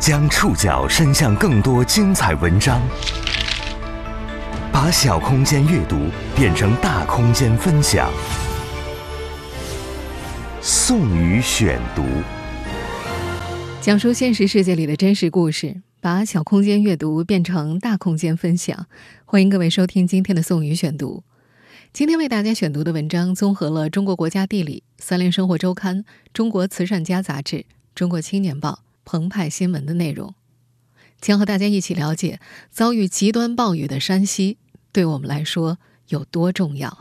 [0.00, 2.80] 将触角伸向更多精彩文章，
[4.72, 6.06] 把小空间阅读
[6.36, 8.08] 变成大空间分享。
[10.62, 12.04] 宋宇选读，
[13.80, 18.86] 讲述现实世界里的真实故事，把小空间阅读变成大空间分享。
[19.24, 21.24] 欢迎各位收听今天的宋宇选读。
[21.92, 28.84] 今天为大家选读的文章综合了中国国家地理、三联生活周刊、中国慈善家杂志、中国青年报。
[29.10, 30.34] 澎湃新闻的内容，
[31.18, 34.58] 将和大家一起了解遭遇极端暴雨的山西
[34.92, 35.78] 对我们来说
[36.08, 36.94] 有多重要。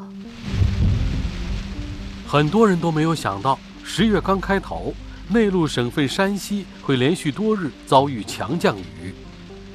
[2.26, 4.94] 很多人都没有想到，十月刚开头，
[5.28, 9.14] 内陆省份山西会连续多日遭遇强降雨，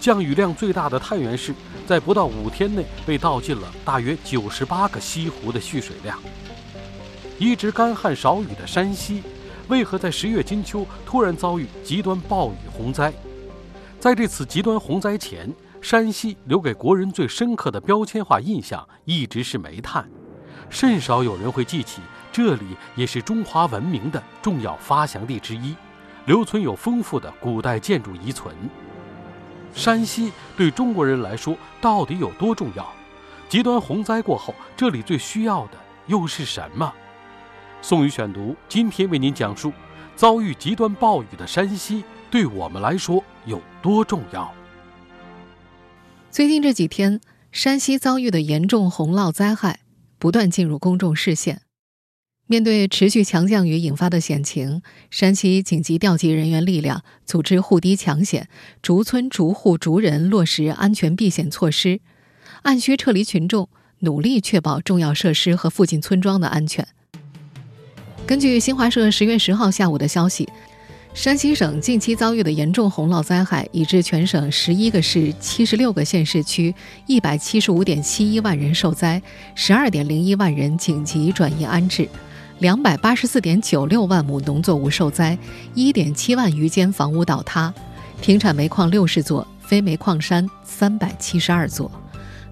[0.01, 1.55] 降雨量最大的太原市，
[1.87, 6.19] 在不到五天内被倒进了大约九十八个西湖的蓄水量。
[7.39, 9.23] 一直干旱少雨的山西。
[9.69, 13.13] 为何在十月金秋突然遭遇极端暴雨洪灾？
[13.99, 20.09] 在这次极端洪灾前，山西留给国人最深刻的标签化印象一直是煤炭，
[20.69, 22.03] 甚少有人会记起
[22.33, 25.75] 这里也是中华文明的重要发祥地之一，
[26.27, 28.55] 留存有丰富的古代建筑遗存。
[29.75, 32.87] 山西对中国人来说到底有多重要？
[33.49, 36.93] 极端洪灾过后，这里最需要的又是什么？
[37.85, 39.73] 宋宇选读，今天为您讲述
[40.15, 44.55] 遭遇极端暴雨的山西对我们来说有多重要。
[46.31, 49.81] 最近这几天，山西遭遇的严重洪涝灾害
[50.17, 51.63] 不断进入公众视线。
[52.47, 54.81] 面对持续强降雨引发的险情，
[55.11, 58.49] 山西紧急调集人员力量，组织护堤抢险，
[58.81, 62.01] 逐村逐户逐人落实安全避险措施，
[62.63, 63.69] 按需撤离群众，
[64.01, 66.87] 努力确保重要设施和附近村庄的安全。
[68.33, 70.49] 根据新华社十月十号下午的消息，
[71.13, 76.75] 山西省近期遭遇的严重洪涝灾害，已致全省十一个市、七十六个县市区
[77.07, 79.21] 一百七十五点七一万人受灾，
[79.55, 82.09] 十二点零一万人紧急转移安置，
[82.61, 85.37] 两百八十四点九六万亩农作物受灾，
[85.75, 87.75] 一点七万余间房屋倒塌，
[88.23, 91.91] 停产煤矿六十座，非煤矿山三百七十二座。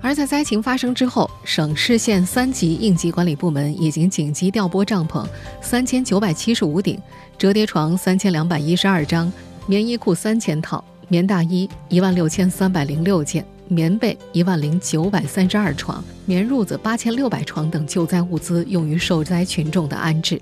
[0.03, 5.27] 而在灾情发生之后，省市县三级应急管理部门已经紧急调拨帐篷
[5.61, 6.99] 三千九百七十五顶、
[7.37, 9.31] 折叠床三千两百一十二张、
[9.67, 20.41] 棉衣裤三千套、棉大衣一万六千三百零六件、棉被一万零九百三十二床、棉褥子八千六百床等救灾物资，用于受灾群众的安置。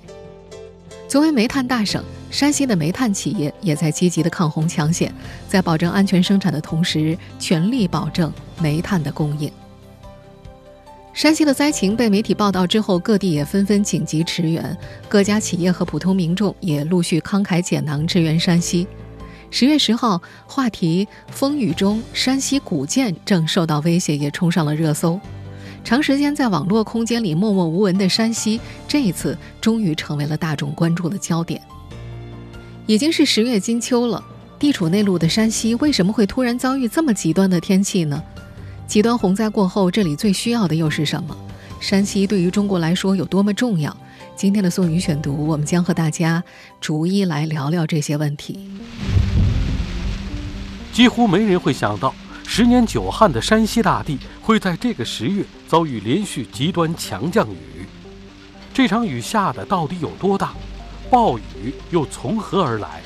[1.09, 5.11] 作为煤炭大省，山西的煤炭企业也在积极的抗洪抢险，
[5.49, 8.31] 在保证安全生产的同时，全力保证
[8.61, 9.51] 煤炭的供应。
[11.15, 14.77] 山西的灾情被媒体报道之后，各地也纷纷紧急驰援，
[15.09, 18.87] 各家企业和普通民众也陆续慷慨解囊支援山西。
[19.51, 25.19] 十月十号，话题“风雨中山西古建正受到威胁”也冲上了热搜。
[25.89, 31.63] 长时间在网络空间里默默无闻的山西，这一次终于成为了大众关注的焦点。
[32.85, 34.23] 已经是十月金秋了，
[34.59, 38.23] 地处内陆的山西为什么会突然遭遇这么极端的天气呢？
[38.87, 41.35] 极端洪灾过后，这里最需要的又是什么？
[41.81, 43.97] 山西对于中国来说有多么重要？
[44.37, 46.45] 今天的宋宇选读，我们将和大家
[46.83, 48.69] 逐一来聊聊这些问题。
[50.93, 52.15] 几乎没人会想到。
[52.51, 57.85] 十年久旱的山西大地会在这个十月遭遇连续极端强降雨，
[58.73, 60.55] 这场雨下的到底有多大？
[61.11, 63.03] 暴雨又从何而来？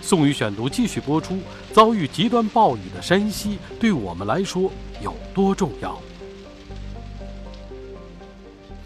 [0.00, 1.38] 宋雨选读继续播出：
[1.74, 6.00] 遭遇极端暴雨的山西对我们来说有多重要？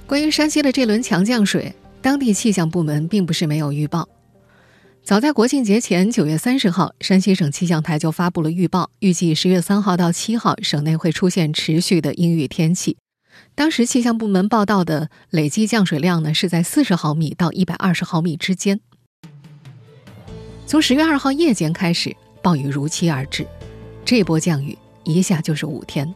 [0.08, 1.72] 关于山西的这轮强降水，
[2.02, 4.08] 当地气象部门并不是没有预报。
[5.08, 12.98] 早在国庆节前，九月三十号，山西省气象台就发布了预报，预计十月三号到七号，省内会出现持续的阴雨天气。
[13.54, 18.80] 当时气象部门报道的累计降水量呢，是在四十毫米到一百二十毫米之间。
[20.66, 23.46] 从十月二号夜间开始，暴雨如期而至，
[24.04, 26.14] 这波降雨一下就是五天。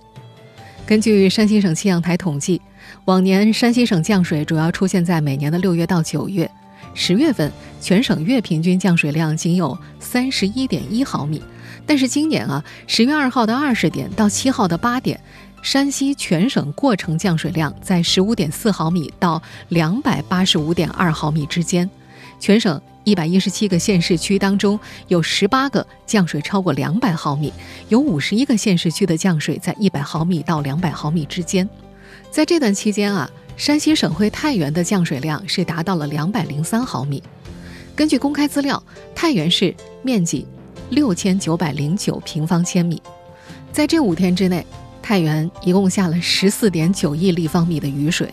[0.84, 2.60] 根据山西省气象台统计，
[3.06, 6.50] 往年山西省降水主要出现在每年的六月到九月。
[6.94, 7.50] 十月份
[7.82, 11.42] 全省月平均降水量仅有三十一点一毫米，
[11.84, 15.20] 但是今年啊，十月二号的二十点到七号的八点，
[15.62, 21.90] 山西全省过程降水量在十五点四毫米到两百八十五点二毫米之间。
[22.38, 27.52] 全省一百一十七个县市区当中，有十八个降水超过两百毫米，
[27.88, 31.68] 有五十一个县市区的降水在一百毫米到两百毫米之间。
[32.30, 33.28] 在这段期间啊。
[33.54, 37.22] 山西省会太原的降水量是达到了两百零三毫米。
[37.94, 38.82] 根据公开资料，
[39.14, 40.46] 太原市面积
[40.90, 43.00] 六千九百零九平方千米。
[43.70, 44.64] 在这五天之内，
[45.02, 48.32] 太原一共下了十四点九亿立方米的雨水。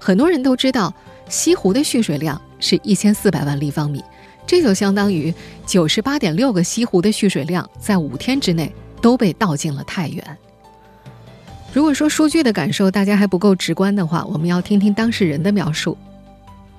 [0.00, 0.92] 很多人都知道，
[1.28, 4.02] 西湖的蓄水量是一千四百万立方米，
[4.46, 5.32] 这就相当于
[5.64, 10.38] 九十八点六个西湖的蓄水量在五天之内都被倒进了太原。
[11.72, 15.96] 如果说数据的感受大家还不够直观的话，我们要听听当事人的描述。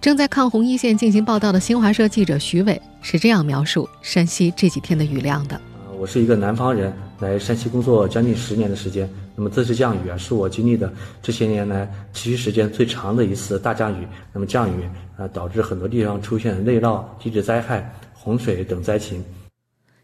[0.04, 5.62] 正在抗洪一线进行报道的新华社记者徐伟是这样描述山西这几天的雨量的：
[5.98, 9.10] 我是一个南方人，来山西工作将近十年的时间。
[9.34, 10.92] 那么这次降雨啊，是我经历的
[11.22, 14.06] 这些年来持续时间最长的一次大降雨。
[14.34, 14.84] 那么降雨
[15.16, 19.24] 啊，导致很多地方出现内涝、地质灾害、洪水等灾情。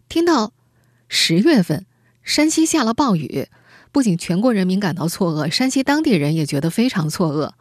[0.07, 0.54] 听到
[1.10, 1.86] 十月份
[2.24, 3.50] 山西下了暴雨。
[3.92, 7.51] 不仅全国人民感到错愕，山西当地人也觉得非常错愕。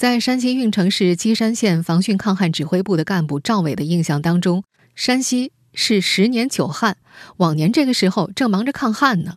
[0.00, 4.64] 在山西运城市稷山县防汛抗旱指挥部的干部赵伟的印象当中，
[4.94, 6.96] 山西是十年久旱，
[7.36, 9.34] 往年这个时候正忙着抗旱呢。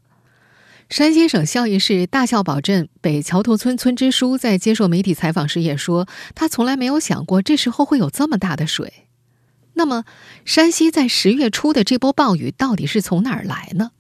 [0.89, 8.94] 山西省孝义市大孝堡镇北桥头村村支书在接受媒体采访时也说，他从来没有想过这时候会有这么大的水。
[9.74, 10.06] 那么，
[10.45, 13.92] 山西在十月初的这波暴雨到底是从哪儿来呢？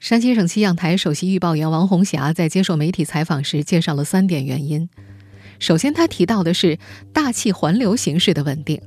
[0.00, 4.88] 山西省气象台首席预报员王红霞在接受媒体采访时介绍了三点原因。
[5.62, 6.76] 首先，他提到的是
[7.12, 8.82] 大气环流形势的稳定。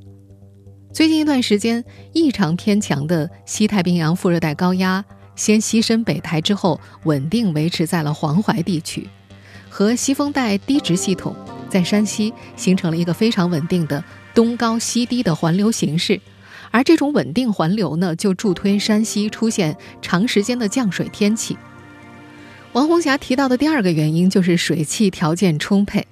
[0.91, 5.05] 最近一段时间，异常偏强的西太平洋副热带高压
[5.37, 9.07] 先西伸北抬之后，稳定维持在了黄淮地区，
[9.69, 11.33] 和西风带低值系统
[11.69, 16.19] 在山西形成了一个非常稳定的东高西低的环流形势。
[16.71, 21.57] 而这种稳定环流呢，就助推山西出现长时间的降水天气。
[22.73, 26.05] 王红霞提到的第二个原因就是水汽条件充沛，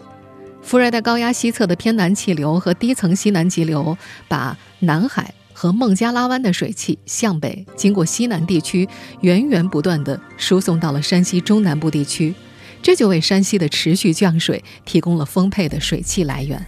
[0.63, 8.88] 副热带高压西侧的偏南气流和低层西南急流，把南海和孟加拉湾的水汽向北经过西南地区，
[9.21, 12.33] 源源不断地输送到了山西中南部地区，
[12.81, 16.65] 这就为山西的持续降水提供了丰沛的水汽来源。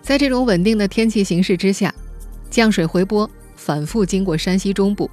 [0.00, 1.94] 在这种稳定的天气形势之下。
[2.50, 5.08] 降水回波反复经过山西中部，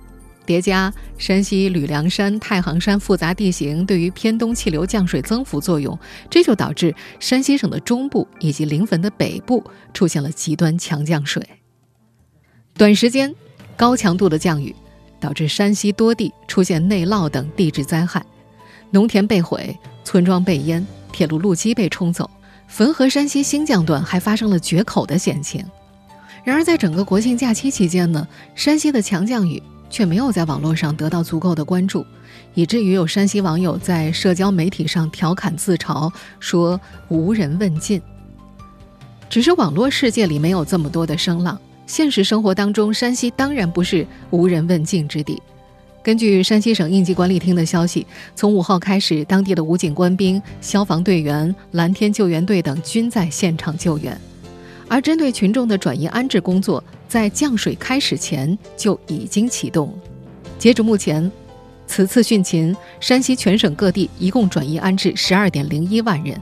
[0.47, 5.99] 叠加山西吕梁山、太行山复杂地形对于偏东气流降水增幅作用，
[6.29, 9.63] 这就导致山西省的中部以及临汾的北部
[9.93, 11.45] 出现了极端强降水。
[12.75, 13.35] 短时间
[13.75, 14.73] 高强度的降雨，
[15.19, 18.25] 导致山西多地出现内涝等地质灾害，
[18.91, 22.29] 农田被毁，村庄被淹，铁路路基被冲走，
[22.67, 25.65] 汾河山西新疆段还发生了决口的险情。
[26.43, 32.05] 然而，在整个国庆假期期间呢，山西的强降雨却没有在网络上得到足够的关注，
[32.53, 36.79] 以至于有山西网友在社交媒体上调侃自嘲，说
[37.09, 38.01] 无人问津。
[39.29, 45.41] 只是网络世界里没有这么多的声浪，现实生活当中，山西当然不是无人问津之地。
[46.01, 54.17] 根据山西省应急管理厅的消息，从五号开始，当地的武警官兵、消防队员、蓝天救援队等均在现场救援。
[54.87, 59.97] 而针对群众的转移安置工作，在降水开始前就已经启动。
[60.59, 61.31] 截止目前，
[61.85, 66.39] 此次汛情，山西全省各地一共转移安置十二点零一万人，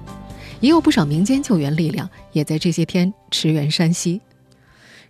[0.59, 4.21] 也有不少民间救援力量也在这些天驰援山西。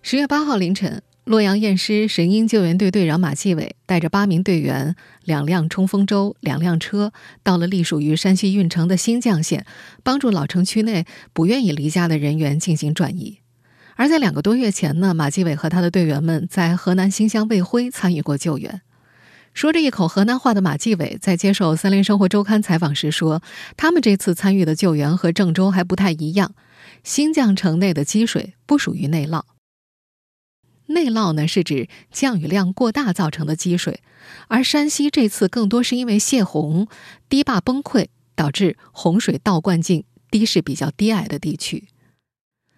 [0.02, 1.02] 十月八号凌晨。
[1.26, 9.66] 洛阳偃师神鹰救援队队长马继伟带着八名队员、两辆冲锋舟、两辆车，到了隶属于山西运城的新绛县，
[10.04, 13.40] 帮助老城区内不愿意离家的人员进行转移。
[13.96, 18.82] 而在两个多月前呢，马继伟和他的队员们在河南新乡卫辉参与过救援。
[19.54, 23.42] 说着一口河南话的马继伟在接受《三联生活周刊》采访时说
[23.78, 26.54] ：“他们这次参与的救援和郑州还不太一样，
[27.06, 29.44] 新绛城内的积水不属于内涝。”
[30.88, 34.02] 内涝呢，是指降雨量过大造成的积水，
[34.50, 36.90] 而山西这次更多是因为泄洪、
[37.30, 41.88] 堤坝崩溃，导致洪水倒灌进地势比较低矮的地区。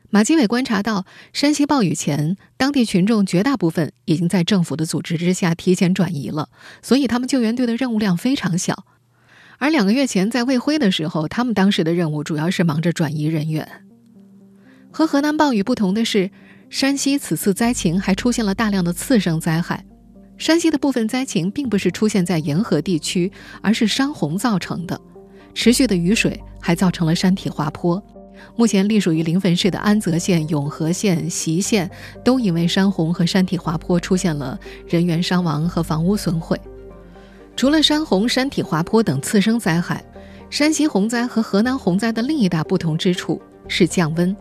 [0.10, 6.50] 马基伟观察到，山西暴雨前，当地群众绝大部分已经在政府的组织之下提前转移了，
[6.82, 8.86] 所以他们救援队的任务量非常小。
[9.58, 13.68] 而两个月前在卫辉的时候，他们当时的任务主要是忙着转移人员。
[14.92, 16.32] 和河南暴雨不同的是。
[16.70, 19.86] 山西此次灾情还出现了大量的次生灾害。
[20.38, 25.00] 山西的部分灾情并不是出现在沿河地区，而是山洪造成的。
[25.54, 28.04] 持续的雨水还造成了山体滑坡。
[28.56, 31.90] 目前隶属于临汾市的安泽县、永和县、隰县
[32.24, 36.60] 都因为山洪和山体滑坡出现了人员伤亡和房屋损毁。
[37.56, 40.04] 除了山洪、山体滑坡等次生灾害，
[40.50, 44.36] 山西洪灾和河南洪灾的另一大不同之处是降温。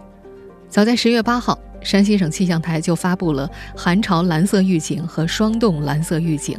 [0.68, 1.58] 早在十月八号。
[1.82, 6.58] 山西省气象台就发布了寒潮蓝色预警和霜冻蓝色预警。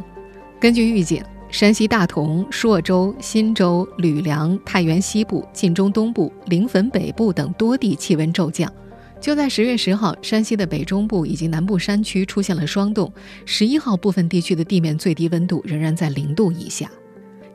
[0.58, 8.70] 根据预警，山西大同、朔州、忻州、吕梁、太原西部、晋中东部、临汾北部等多地气温骤降。
[9.18, 13.10] 就在十月十号，山西的北中部以及南部山区出现了霜冻。
[13.46, 16.88] 十一号，部分地区的地面最低温度仍然在零度以下。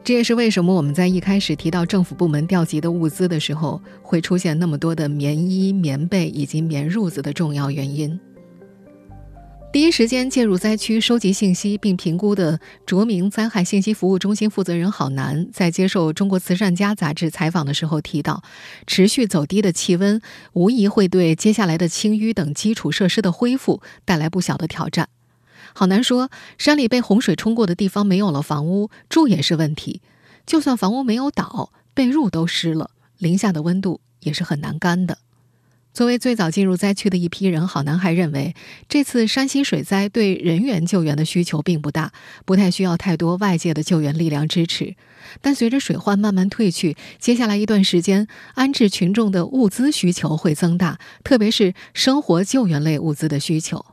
[0.03, 8.19] 这也是为什么我们在一开始提到政府部门调集的物资的时候，会出现那么多的棉衣、棉被以及棉褥子的重要原因。
[9.73, 18.43] 第一时间介入灾区收集信息并评估的卓明灾害信息服务中心负责人郝楠，在接受《中国慈善家》杂志采访的时候提到，
[18.85, 20.21] 持续走低的气温
[20.53, 25.09] 无疑会对接下来的清淤等基础设施的恢复带来不小的挑战。
[25.73, 30.01] 郝楠说，山里被洪水冲过的地方没有了房屋，住也是问题。
[30.45, 35.17] 就算房屋没有倒，被褥都湿了，零下的温度也是很难干的。
[35.93, 38.55] 作为最早进入灾区的一批人，郝男还认为，
[38.89, 42.11] 这次山西水灾对人员救援的需求并不大，
[42.45, 44.95] 不太需要太多外界的救援力量支持。
[45.39, 53.85] 但随着水患慢慢退去，接下来一段时间，安置群众的物资需求会增大，特别是生活救援类物资的需求。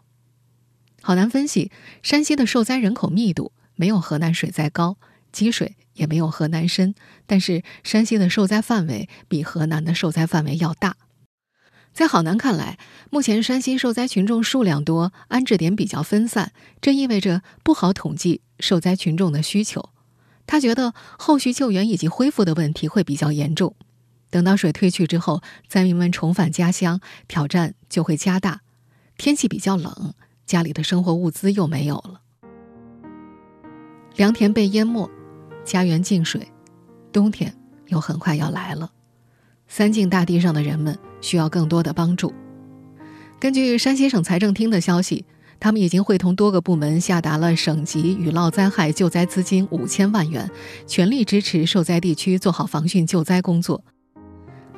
[1.03, 1.71] 郝楠分析，
[2.03, 4.97] 山西的受灾人口密度没有河南水灾高，
[5.33, 6.95] 积水也没有河南深，
[7.27, 10.97] 但是山西的受灾范围比河南的受灾范围要大。
[11.93, 12.79] 在郝楠看来，
[13.11, 19.91] 目前山西受灾群众数量多，安置点比较分散，这意味着不好统计受灾群众的需求。
[20.47, 23.75] 他觉得后续救援以及恢复的问题会比较严重。
[24.31, 28.61] 等到水退去之后，灾民们重返家乡，挑战就会加大。
[29.19, 30.15] 天气比较冷，
[30.47, 32.21] 家里的生活物资又没有了，
[34.17, 35.11] 良田被淹没，
[35.65, 36.51] 家园进水，
[37.13, 37.55] 冬天
[37.89, 38.91] 又很快要来了。
[39.71, 40.99] 三晋大地上的人们。
[41.23, 42.33] 需要更多的帮助。
[43.39, 45.27] 根据山西省财政厅的消息，
[45.59, 50.51] 他们已经会同多个部门下达了省级雨涝灾害救灾资金五千万元，
[50.87, 53.85] 全力支持受灾地区做好防汛救灾工作。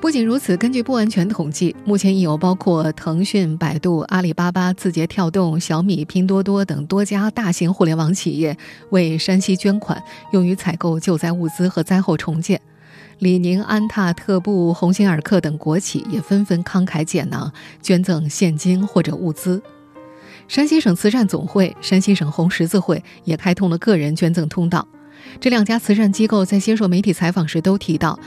[0.00, 8.58] 不仅如此，根据不完全统计，目前已有包括腾讯、百度、阿里巴巴、字节跳动、小米、拼多多等多家大型互联网企业
[8.90, 12.60] 为山西捐款，用于采购救灾物资和灾后重建。
[13.22, 19.62] 李宁、安踏、特步、鸿星尔克等国企也纷纷慷慨解囊，捐赠现金或者物资。
[20.48, 24.88] 山西省慈善总会、山西省红十字会也开通了个人捐赠通道。
[25.38, 28.18] 这两家慈善机构在接受媒体采访时都提到，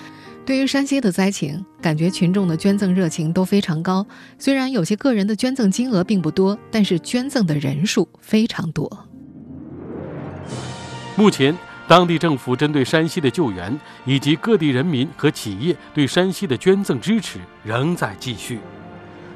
[0.46, 4.08] 对于山西的灾情，感觉群众的捐赠热情都非常高。
[4.40, 8.90] 虽然有些个人的捐赠金额并不多，但是捐赠的人数非常多。
[11.18, 11.54] 目前。
[11.88, 18.60] 当地政府针对山西的救援，以及各地人民和企业对山西的捐赠支持仍在继续。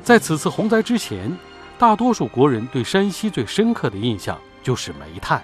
[0.02, 1.32] 在此次洪灾之前，
[1.78, 5.44] 大多数国人对山西最深刻的印象就是煤炭。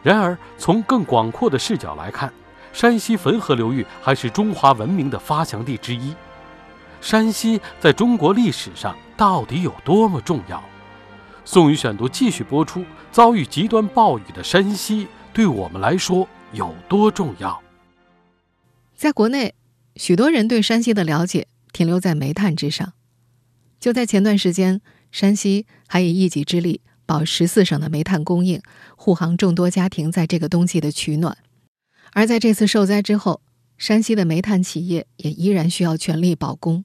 [0.00, 2.32] 然而，从更广阔的视角来看，
[2.72, 6.14] 山西汾河流域还是中华文明的发祥地之一。
[7.00, 10.62] 山西在中国历史上到底有多么重要？
[11.44, 15.08] 宋宇选读继续播出：遭遇极端暴雨的山西。
[15.38, 17.62] 对我们来说有多重要？
[18.96, 19.54] 在国内，
[19.94, 22.92] 许多人对山西的了解停留在煤炭之上。
[23.78, 24.80] 就在前段时间，
[25.12, 28.60] 山西还以一己之力保十四省的煤炭供应，
[28.96, 31.38] 护航众多家庭在这个冬季的取暖。
[32.14, 33.40] 而在这次受灾之后，
[33.76, 36.84] 山西的煤炭企业也依然需要全力保供。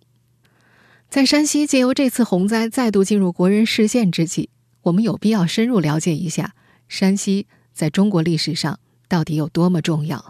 [1.10, 4.52] 在山西借由这次洪灾再度进入国人视线之际，
[4.84, 6.54] 我们有必要深入了解一下
[6.88, 7.48] 山西。
[7.74, 8.78] 在中国历史上
[9.08, 10.24] 到底有多么重要？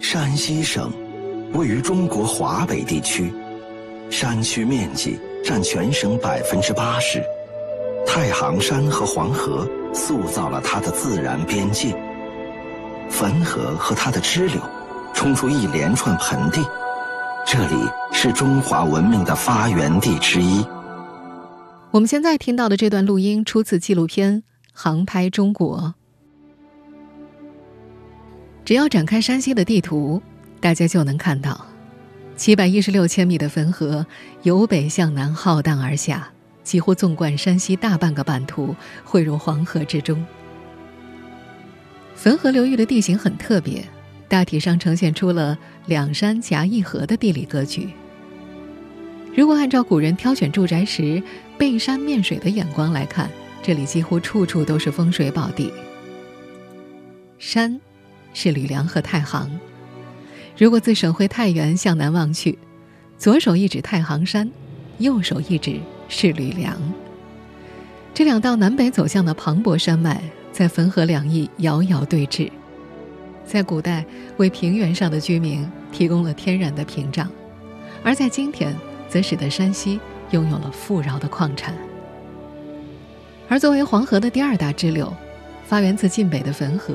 [0.00, 0.92] 山西省
[1.54, 3.32] 位于中国华北地区，
[4.10, 7.22] 山区面积占全省百分之八十。
[8.06, 11.96] 太行山和黄河塑造了它的自然边界，
[13.10, 14.60] 汾河和它的支流
[15.14, 16.62] 冲出一连串盆地，
[17.46, 17.74] 这里
[18.12, 20.62] 是中华文明的发源地之一。
[21.92, 25.78] 我们现在听到的这段录音出自纪录片《航拍中国》。
[28.64, 30.22] 只要展开山西的地图，
[30.58, 31.66] 大家就能看到，
[32.34, 34.06] 七百一十六千米的汾河
[34.42, 36.30] 由北向南浩荡而下，
[36.62, 40.24] 几乎纵贯山西大半个版图，汇入黄河之中。
[42.16, 43.84] 汾河流域的地形很特别，
[44.28, 47.90] 大体上呈现出了两山夹一河的地理格局。
[49.36, 51.22] 如果按照古人挑选住宅时
[51.58, 53.28] 背山面水的眼光来看，
[53.62, 55.70] 这里几乎处处都是风水宝地。
[57.38, 57.78] 山。
[58.34, 59.50] 是吕梁和太行。
[60.58, 62.58] 如果自省会太原向南望去，
[63.16, 64.50] 左手一指太行山，
[64.98, 66.76] 右手一指是吕梁。
[68.12, 70.22] 这两道南北走向的磅礴山脉，
[70.52, 72.50] 在汾河两翼遥遥对峙，
[73.44, 74.04] 在古代
[74.36, 77.28] 为平原上的居民提供了天然的屏障，
[78.04, 78.72] 而在今天，
[79.08, 79.98] 则使得山西
[80.30, 81.74] 拥有了富饶的矿产。
[83.48, 85.12] 而作为黄河的第二大支流，
[85.66, 86.94] 发源自晋北的汾河，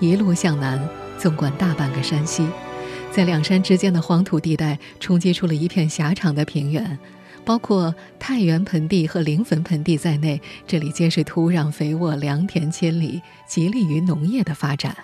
[0.00, 0.88] 一路向南，
[1.18, 2.46] 纵贯大半个山西，
[3.10, 6.98] 在两山之间的黄土地带冲击出了一片狭长的平原。
[7.44, 14.96] 包括太原盆地和临汾盆地在内，这里皆是土壤肥沃、良田千里，极利于农业的发展。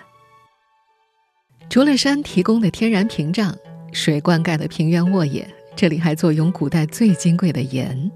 [1.69, 3.55] 除了山提供的天然屏障、
[3.93, 8.11] 水灌溉的平原沃野，这里还坐拥古代最金贵的盐。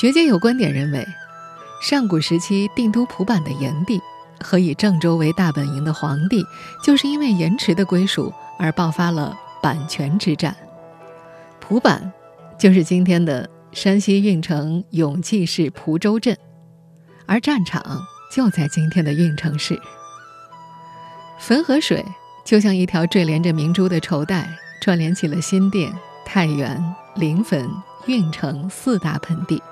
[0.00, 1.06] 学界有观点认为，
[1.82, 4.00] 上古时期定都蒲坂的炎帝
[4.40, 6.44] 和以郑州为大本营的黄帝，
[6.84, 10.56] 就是因为盐池的归属而爆发了阪泉之战。
[11.60, 12.12] 蒲坂。
[12.58, 16.36] 就是今天的山西运城永济市蒲州镇，
[17.24, 17.82] 而战场
[18.30, 19.80] 就在今天的运城市。
[21.38, 22.04] 汾河水
[22.44, 24.46] 就像一条缀连着明珠的绸带，
[24.82, 25.90] 串联起了新店、
[26.22, 26.78] 太原、
[27.14, 27.66] 临汾、
[28.04, 29.62] 运城四大盆地，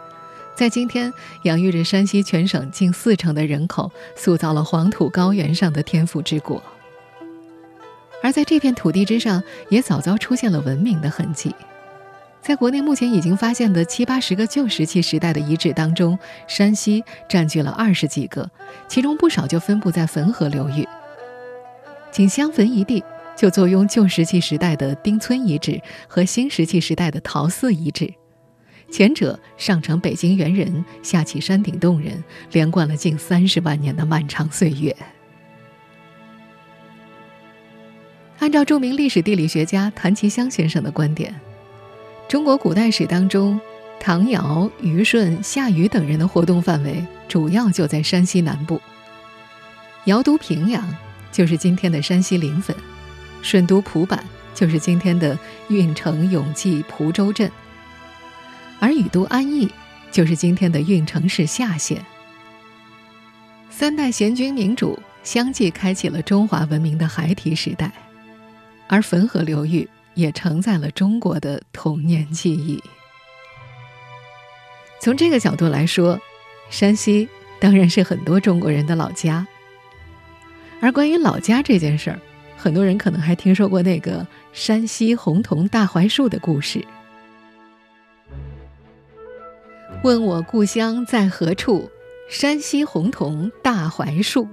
[0.58, 6.60] 在今天养育着山西全省近四成的人口，塑造了黄土高原上的天府之国。
[8.20, 11.54] 而在这片土地之上，也早早出现了文明的痕迹。
[12.42, 18.50] 在国内目前已经发现的七八十个旧石器时代的遗址当中，山西占据了二十几个，
[18.88, 20.84] 其中不少就分布在汾河流域。
[22.10, 23.04] 仅襄汾一地
[23.36, 28.12] 就坐拥旧石器时代的丁村遗址和新石器时代的陶寺遗址，
[28.90, 34.94] 前者上承北京猿人，下启山顶洞人，连贯了近三十万年的漫长岁月。
[38.38, 41.34] 按照著名历史地理学家谭其骧先生的观点。
[42.28, 43.60] 中国古代史当中，
[43.98, 48.80] 唐尧、虞舜、夏禹等人的活动范围主要就在山西南部。
[50.04, 50.88] 尧都平阳，
[51.30, 52.74] 就是今天的山西临汾；
[53.42, 54.18] 舜都蒲坂，
[54.54, 55.36] 就是今天的
[55.68, 57.50] 运城永济蒲州镇；
[58.80, 59.68] 而禹都安邑，
[60.10, 62.04] 就是今天的运城市下县。
[63.70, 67.92] 三代贤君明主相继开启了中华文明的孩提时代，
[68.86, 69.88] 而汾河流域。
[70.14, 72.82] 也承载了中国的童年记忆。
[75.00, 76.20] 从这个角度来说，
[76.70, 77.28] 山西
[77.60, 79.46] 当然是很多中国人的老家。
[80.80, 82.18] 而关于老家这件事儿，
[82.56, 86.84] 很多人可能还听说过那个山西洪桐大槐树的故事。
[90.04, 91.90] 问我故乡在何处？
[92.28, 94.46] 山西洪桐大槐树。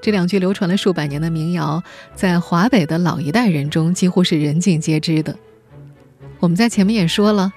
[0.00, 1.80] 这两句流传了数百年的民谣，
[2.16, 5.36] 在华北的老一代人中几乎是人尽皆知的。
[6.40, 7.52] 我们在前面也说了，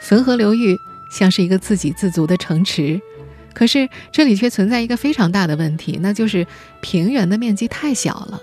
[0.00, 0.76] 汾河流域
[1.10, 3.00] 像是一个自给自足的城池，
[3.54, 6.46] 可是这里却存在一个非常大的问题，那就是
[6.82, 8.42] 平原的面积太小了。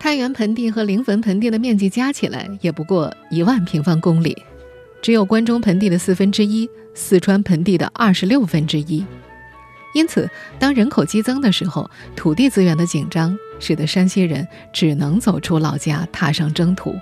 [0.00, 4.42] 太原盆地和临汾盆地的面积加起来也不过一万平方公里，
[5.02, 9.04] 只有关中盆地的四分之一，四川盆地的二十六分之一。
[9.92, 16.94] 因此，当人口激增的时候，土地资源的紧张使得山西人只能走出老家，踏上征途。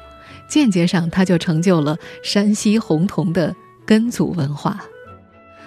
[0.49, 4.83] 间接上，他就成就了山西洪桐的根祖文化。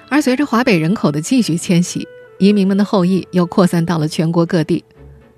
[0.10, 2.08] 而随着华北人口的继续迁徙，
[2.40, 4.84] 移民们的后裔又扩散到了全国各地。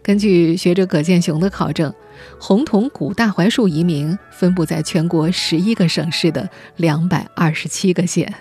[0.03, 1.91] 根据学者葛建雄的考证，
[2.37, 8.31] 洪桐古大槐树移民分布在全国十一个省市的两百二十七个县。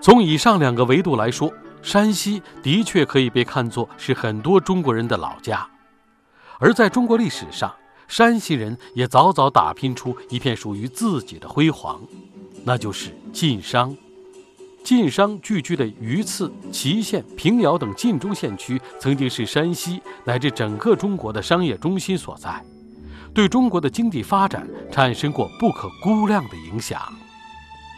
[0.00, 5.68] 从以上两个维度来说，山西的确可以被看作是很多中国人的老家。
[6.58, 7.70] 而在中国历史上，
[8.08, 12.00] 山西人也早早打拼出一片属于自己的辉煌，
[12.64, 13.94] 那就是晋商。
[14.84, 22.62] 晋商聚居的榆次、祁县、平遥等晋中县区，曾经是山西乃至整个中国的商业中心所在，
[23.32, 27.00] 对中国的经济发展产生过不可估量的影响。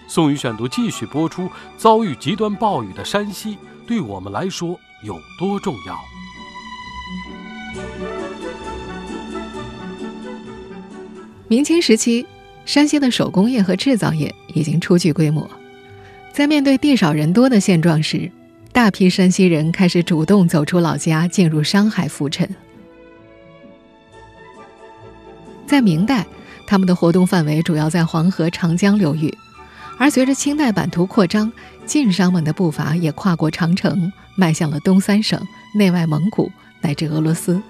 [0.06, 5.98] 宋宇选读继续播出：遭遇极端暴雨的山西，对我们来说有多重要？
[11.48, 12.26] 明清时期，
[12.66, 15.48] 山西的手工业和制造业已经初具规模。
[16.34, 18.28] 在面对地少人多的现状时，
[18.72, 22.48] 大批山西人开始主动走出老家，进入商海浮沉。
[25.64, 26.26] 在明代，
[26.66, 29.32] 他们的活动范围主要在黄河、长江流域。
[29.96, 31.52] 而随着清代版图扩张，
[31.86, 35.40] 晋商们的步伐也跨过长城，迈向了东三省、
[35.76, 37.62] 内外蒙古乃至俄罗斯。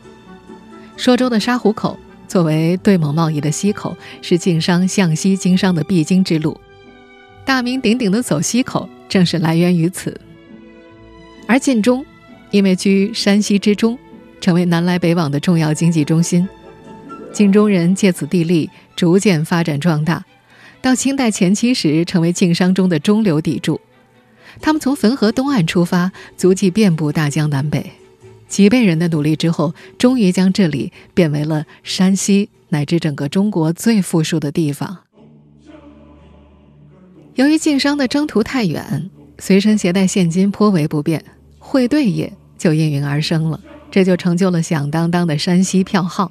[0.97, 6.59] 朔州的沙湖口作为对蒙贸易的西口，是晋商向西经商的必经之路。
[7.45, 10.19] 大名鼎鼎的走西口正是来源于此。
[11.47, 12.05] 而晋中，
[12.51, 13.99] 因为居山西之中，
[14.41, 16.49] 成为南来北往的重要经济中心。
[17.33, 20.25] 晋中人借此地利，逐渐发展壮大。
[20.81, 23.81] 到清代前期时，成为晋商中的中流砥柱。
[24.61, 27.93] 他们从汾河东岸出发，足迹遍布大江南北。
[28.49, 35.04] 几辈人的努力之后，终于将这里变为了山西乃至整个中国最富庶的地方。
[37.35, 41.25] 由于晋商的征途太远，随身携带现金颇为不便，
[41.59, 43.59] 汇兑业就应运而生了，
[43.91, 46.31] 这就成就了响当当的山西票号。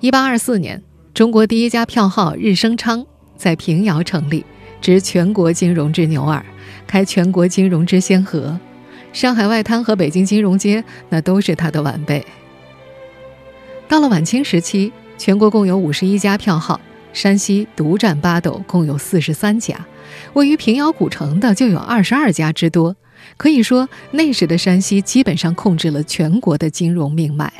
[0.00, 0.82] 一八二四年，
[1.14, 4.44] 中国第一家票号日升昌在平遥成立，
[4.82, 6.44] 执全国金融之牛耳，
[6.86, 8.60] 开全国金融之先河。
[9.14, 12.24] 上海外滩和北京金融街，那都是他的晚辈。
[13.88, 16.78] 到了晚清时期，全国共有五十一家票号，
[17.12, 19.76] 山西独占八斗，共有四十三家；
[20.32, 22.96] 位于平遥古城的就有二十二家之多。
[23.36, 27.52] 可以说，那时的山西基本上控制了全国的金融命脉。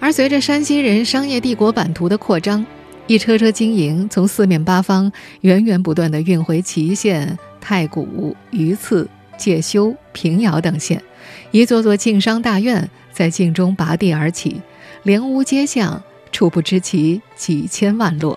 [0.00, 2.64] 而随着山西人商业帝国版图的扩张，
[3.06, 5.10] 一车车经营从四面八方
[5.40, 9.08] 源源不断地运回祁县、太谷、榆次。
[9.36, 11.02] 介休、平遥等县，
[11.50, 14.62] 一座座晋商大院在晋中拔地而起，
[15.02, 16.00] 连屋街巷，
[16.34, 18.36] 触不知其几千万落。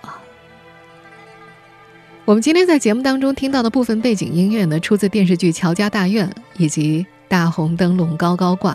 [2.24, 8.72] 我们今天在节目当中听到的部分背景音乐呢，出自电视剧《乔家大院》以及《大红灯笼高高挂》。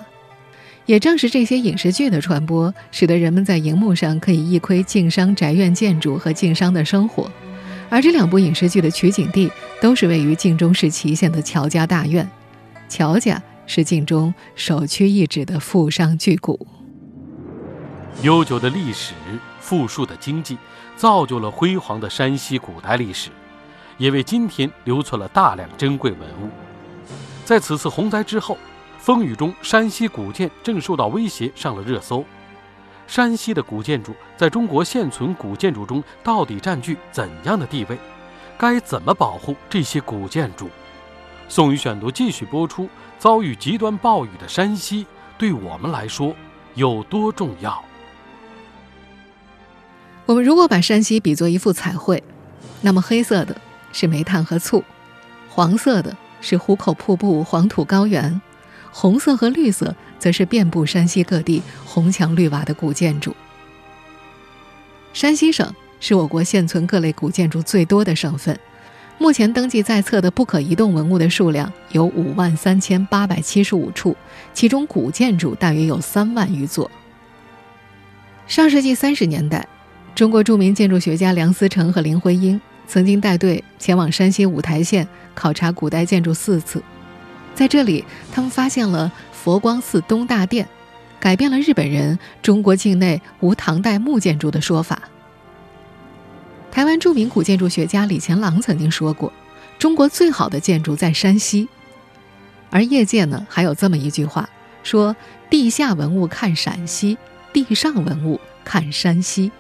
[0.85, 7.31] 也正是这些影视剧的传播，使得人们在荧幕上可以一窥晋商宅院建筑和晋商的生活。
[7.89, 12.29] 而这两部影视剧的取景地都是位于晋中市祁县的乔家大院，
[12.89, 16.59] 乔家是晋中首屈一指的富商巨贾。
[18.21, 19.13] 悠久的历史、
[19.59, 20.57] 富庶的经济，
[20.95, 23.29] 造就了辉煌的山西古代历史，
[23.97, 26.49] 也为今天留存了大量珍贵文物。
[27.43, 28.57] 在此次洪灾之后，
[28.97, 32.23] 风雨中山西古建正受到威胁，上了热搜。
[33.07, 37.97] 山西的古建筑在中国现存古建筑中到底占据怎样的地位？
[38.57, 40.69] 该怎么保护这些古建筑？
[41.49, 42.87] 宋宇选读继续播出。
[43.19, 45.05] 遭遇极端暴雨的山西，
[45.37, 46.35] 对我们来说
[46.73, 47.81] 有多重要？
[50.25, 52.23] 我们如果把山西比作一幅彩绘，
[52.81, 53.55] 那么黑色的
[53.91, 54.83] 是煤炭和醋，
[55.49, 58.41] 黄色的是壶口瀑布、黄土高原，
[58.91, 59.95] 红色和绿色。
[60.23, 63.35] 则是遍布山西各地红墙绿瓦的古建筑。
[65.11, 68.57] 山西省是我国现存各类古建筑最多的省份，
[69.17, 74.15] 目前登记在册的不可移动文物的数量有五万三千八百七十五处，
[74.53, 76.89] 其中古建筑大约有三万余座。
[78.47, 79.67] 上世纪三十年代，
[80.15, 86.83] 中国著名建筑学家梁思成和林徽因曾经带队前往山西五台县考察古代建筑四次，
[87.55, 89.11] 在这里，他们发现了。
[89.43, 90.65] 佛光寺东大殿，
[91.19, 95.01] 改变了日本人中国境内无唐代木建筑的说法。
[96.71, 99.33] 台湾著名古建筑学家李乾朗曾经说过
[99.77, 101.67] ：“中国最好的建筑在山西。”
[102.71, 104.47] 而业界呢，还有这么一句话，
[104.81, 105.13] 说
[105.51, 107.17] ：“地下文物看陕西，
[107.51, 109.51] 地上文物看山西。”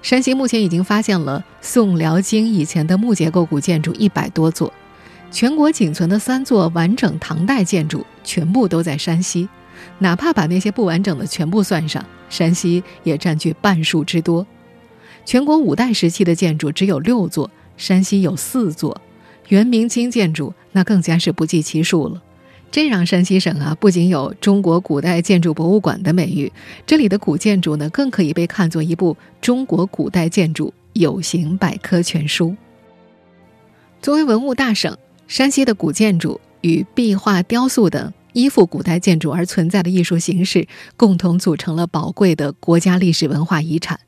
[0.00, 4.72] 山西目前已经发现了宋、辽、金以前的木结构古建筑一百多座。
[5.30, 9.46] 全国仅存的三座完整唐代建筑全部都在山西，
[9.98, 14.46] 哪怕把那些不完整的全部算上，山西也占据半数之多。
[15.26, 18.98] 全国五代时期的建筑只有六座，山西有四座，
[19.48, 22.22] 元明清建筑那更加是不计其数了。
[22.70, 26.52] 这让山西省啊不仅有中国古代建筑博物馆的美誉，
[26.86, 32.54] 这里的古建筑呢更可以被看作一部中国古代建筑有形百科全书。
[34.00, 34.96] 作为文物大省。
[35.28, 44.00] 山西的古建筑与壁画、雕塑等依附古代建筑而存在的艺术形式，共同组成了宝贵的国家历史文化遗产。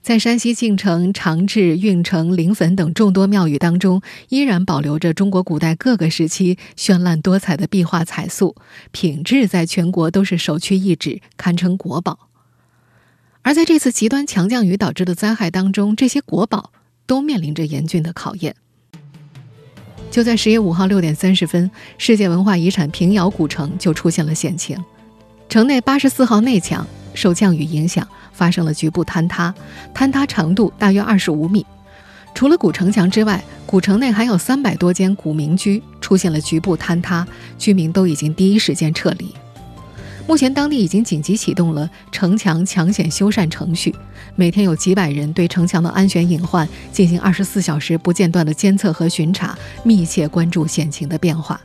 [0.00, 8.56] 在山西晋城、长治、运城、临汾等众多庙宇当中，依然保留着中国古代各个时期绚烂多彩的壁画彩塑，
[8.90, 12.30] 品质在全国都是首屈一指，堪称国宝。
[13.42, 16.72] 而在这次极端强降雨导致的灾害当中，这些国宝
[17.06, 18.54] 都面临着严峻的考验。
[20.10, 24.82] 就在十月五号六点三十分，世界文化遗产平遥古城就出现了险情，
[25.50, 28.08] 城内八十四号内墙受降雨影响
[28.38, 29.52] 发生了局部坍塌，
[29.92, 31.66] 坍塌长度大约二十五米。
[32.34, 37.26] 除了古城墙之外，古城内还有三百多间古民居出现了局部坍塌，
[37.58, 39.34] 居民都已经第一时间撤离。
[40.28, 43.92] 目前，当地已经紧急启动了城墙抢险修缮程序，
[44.36, 51.60] 每天有几百人对城墙的安全隐患进行二十四小时不间断的监测和巡查，密切关注险情的变化。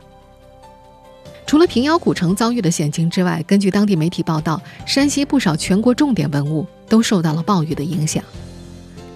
[1.54, 8.24] 除了平遥古城遭遇的险情之外，根据当地媒体报道，山西不少全国重点文物都受到了暴雨的影响。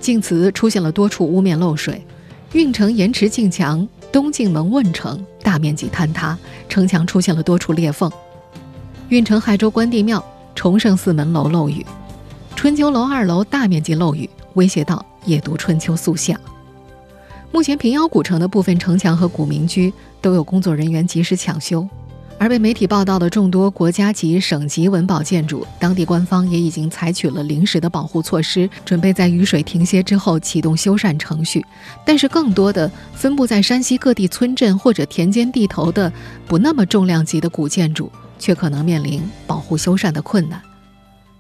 [0.01, 2.01] 晋祠出现了多处屋面漏水，
[2.53, 8.09] 运城盐池晋墙、东晋门问城大面积坍塌，城墙出现了多处裂缝。
[9.09, 10.25] 运城亥州关帝庙、
[10.55, 11.85] 崇圣寺门楼漏雨，
[12.55, 16.41] 春秋楼二楼大面积漏雨，威胁到夜读春秋塑像。
[17.51, 21.85] 目前平遥古城的部分城墙和古民居都有工作人员及时抢修，
[22.39, 31.65] 而被媒体报道的众多国家级、省级文保建筑，当地官方也已经采取了临时的保护措施，准备在雨水停歇之后启动修缮程序。
[32.07, 36.13] 但是，更多的分布在山西各地村镇或者田间地头的
[36.47, 38.11] 不那么重量级的古建筑。
[38.39, 40.63] 却可能面临保护修缮的困难。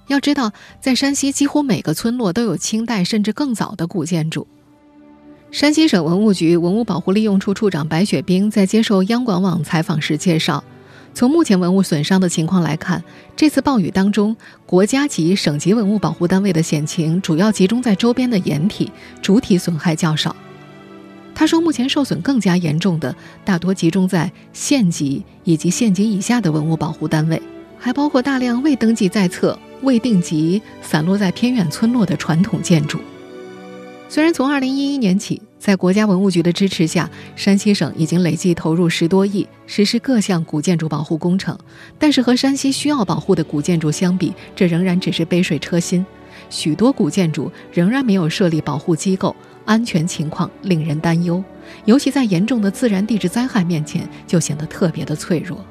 [0.08, 4.48] 要知道，在山西几乎每个村落都有清代甚至更早的古建筑。
[5.52, 10.64] 山西省文物局文物保护利用处处长白雪冰在接受央广网采访时介绍，
[11.14, 13.02] 从目前文物损伤的情况来看，
[13.34, 20.36] 这次暴雨当中，国家级、省级文物保护单位的险情主要集中在周边的掩体，主体损害较少。
[21.34, 27.40] 他说，目前受损更加严重的大多集中在县级以及县级以下的文物保护单位，
[27.78, 32.98] 还包括大量未登记在册、未定级、散落在偏远村落的传统建筑。
[34.08, 41.58] 虽然从2011年起，在国家文物局的支持下，山西省已经累计投入十多亿实施各项古建筑保护工程，
[41.98, 46.04] 但是和山西需要保护的古建筑相比，这仍然只是杯水车薪。
[46.48, 49.34] 许多古建筑仍然没有设立保护机构。
[49.64, 51.44] 安全情况令人担忧，
[51.84, 55.62] 尤其在严重的自然地质灾害面前，就显得特别的脆弱。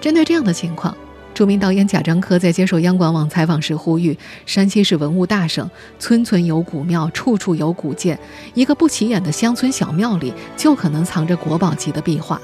[0.00, 0.96] 针对这样的情况，
[1.32, 8.18] 著名导演贾樟柯在接受央广网采访时呼吁：山西是文物大省，村村有古庙，处处有古建，
[8.52, 12.40] 一个不起眼的乡村小庙里就可能藏着国宝级的壁画。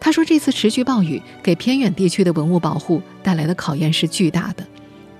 [0.00, 4.64] 他说，这次持续暴雨给偏远地区的文物保护带来的考验是巨大的。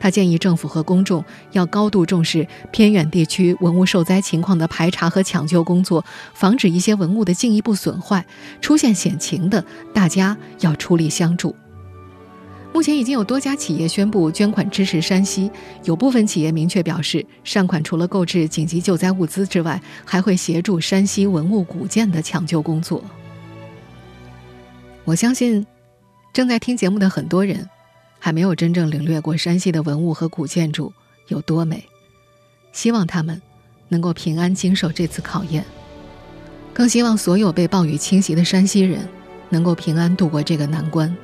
[0.00, 8.24] 他建议政府和公众要高度重视偏远地区文物受灾情况的排查和抢救工作，防止一些文物的进一步损坏。
[8.60, 11.54] 出现险情的，大家要出力相助。
[12.72, 15.50] 目前已经有多家企业宣布捐款支持山西，
[15.84, 23.02] 有部分企业明确表示，善款除了购置紧急救灾物资之外，还会协助山西文物古建的抢救工作。
[25.04, 25.66] 我相信，
[26.32, 27.68] 正在听节目的很多人。
[28.20, 30.92] 还没有真正领略过山西的文物和古建筑
[31.28, 31.84] 有多美，
[32.72, 33.40] 希望他们
[33.86, 35.64] 能够平安经受这次考验，
[36.74, 39.08] 更希望所有被暴雨侵袭的山西人
[39.50, 41.16] 能够平安度过这个难关。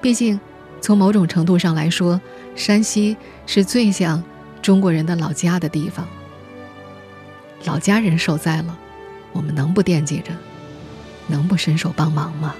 [0.00, 0.40] 毕竟，
[0.80, 2.18] 从某种程度上来说，
[2.56, 4.22] 山西是最像
[4.62, 6.08] 中国人的老家的地方。
[7.64, 8.78] 老家人受灾了，
[9.32, 10.32] 我们能不惦记着，
[11.26, 12.54] 能不伸手帮忙吗？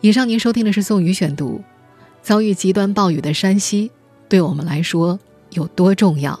[0.00, 1.62] 以上您收听的是宋宇选读，
[2.22, 3.90] 遭遇极端暴雨的山西，
[4.26, 6.38] 对我们来说有多重要？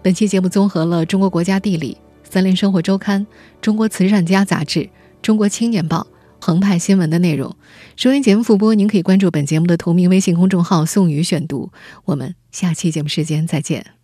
[0.00, 1.92] 本期节目综合了《中国国家地理》、
[2.28, 3.22] 《三联生活周刊》、
[3.60, 4.80] 《中国慈善家杂志》、
[5.22, 6.06] 《中国青年报》、
[6.44, 7.56] 澎湃新闻的内容。
[7.96, 11.70] 收音节目复播，您可以关注本节目的同名微信公众号“宋宇选读”。
[12.06, 13.86] 我们下期节目时间再见。